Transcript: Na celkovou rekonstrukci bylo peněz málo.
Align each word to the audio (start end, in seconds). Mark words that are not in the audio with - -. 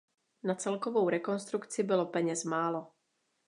Na 0.43 0.55
celkovou 0.55 1.09
rekonstrukci 1.09 1.83
bylo 1.83 2.05
peněz 2.05 2.43
málo. 2.43 2.91